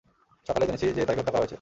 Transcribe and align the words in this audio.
সকালেই 0.47 0.67
জেনেছি, 0.67 0.87
যে 0.93 1.01
তাকে 1.05 1.19
হত্যা 1.19 1.31
করা 1.31 1.41
হয়েছে। 1.41 1.49